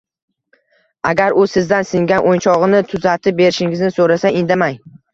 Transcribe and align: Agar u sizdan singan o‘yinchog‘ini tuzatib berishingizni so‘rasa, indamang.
Agar 1.09 1.35
u 1.41 1.43
sizdan 1.51 1.87
singan 1.91 2.31
o‘yinchog‘ini 2.31 2.83
tuzatib 2.95 3.41
berishingizni 3.45 3.97
so‘rasa, 4.01 4.37
indamang. 4.45 4.87